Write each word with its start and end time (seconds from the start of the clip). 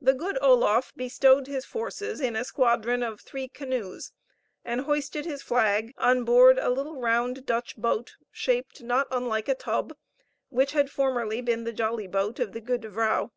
The 0.00 0.14
good 0.14 0.36
Oloffe 0.42 0.92
bestowed 0.96 1.46
his 1.46 1.64
forces 1.64 2.20
in 2.20 2.34
a 2.34 2.42
squadron 2.42 3.04
of 3.04 3.20
three 3.20 3.46
canoes, 3.46 4.10
and 4.64 4.80
hoisted 4.80 5.26
his 5.26 5.42
flag 5.44 5.94
on 5.96 6.24
board 6.24 6.58
a 6.58 6.70
little 6.70 7.00
round 7.00 7.46
Dutch 7.46 7.76
boat, 7.76 8.16
shaped 8.32 8.82
not 8.82 9.06
unlike 9.12 9.46
a 9.48 9.54
tub, 9.54 9.96
which 10.48 10.72
had 10.72 10.90
formerly 10.90 11.40
been 11.40 11.62
the 11.62 11.72
jolly 11.72 12.08
boat 12.08 12.40
of 12.40 12.50
the 12.50 12.60
Goede 12.60 12.86
Vrouw. 12.92 13.30